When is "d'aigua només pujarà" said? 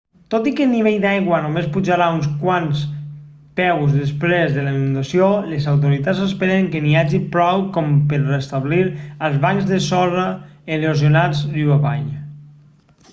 1.01-2.05